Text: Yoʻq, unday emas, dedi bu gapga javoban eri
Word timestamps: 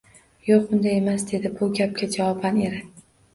Yoʻq, 0.45 0.71
unday 0.77 0.95
emas, 1.01 1.25
dedi 1.33 1.51
bu 1.59 1.69
gapga 1.81 2.11
javoban 2.17 2.59
eri 2.71 2.83